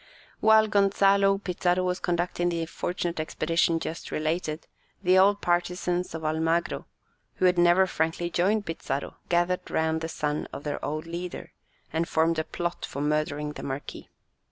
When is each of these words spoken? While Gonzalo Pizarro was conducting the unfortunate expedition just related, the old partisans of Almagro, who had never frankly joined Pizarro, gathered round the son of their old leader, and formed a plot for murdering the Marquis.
While 0.39 0.67
Gonzalo 0.67 1.37
Pizarro 1.37 1.83
was 1.83 1.99
conducting 1.99 2.49
the 2.49 2.61
unfortunate 2.61 3.19
expedition 3.19 3.79
just 3.79 4.09
related, 4.09 4.65
the 5.03 5.19
old 5.19 5.41
partisans 5.41 6.15
of 6.15 6.25
Almagro, 6.25 6.87
who 7.35 7.45
had 7.45 7.59
never 7.59 7.85
frankly 7.85 8.31
joined 8.31 8.65
Pizarro, 8.65 9.17
gathered 9.29 9.69
round 9.69 10.01
the 10.01 10.09
son 10.09 10.47
of 10.51 10.63
their 10.63 10.83
old 10.83 11.05
leader, 11.05 11.51
and 11.93 12.09
formed 12.09 12.39
a 12.39 12.43
plot 12.43 12.83
for 12.83 12.99
murdering 12.99 13.51
the 13.51 13.61
Marquis. 13.61 14.09